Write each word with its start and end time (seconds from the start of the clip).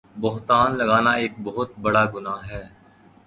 بہتان 0.21 0.69
لگانا 0.77 1.11
ایک 1.21 1.33
بہت 1.43 1.69
بڑا 1.83 2.03
گناہ 2.13 2.41
ہے 2.49 2.63